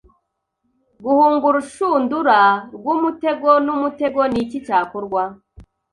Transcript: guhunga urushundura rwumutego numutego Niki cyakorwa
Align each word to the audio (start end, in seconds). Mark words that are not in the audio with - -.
guhunga 1.03 1.43
urushundura 1.51 2.37
rwumutego 2.75 3.49
numutego 3.65 4.19
Niki 4.31 4.57
cyakorwa 4.65 5.21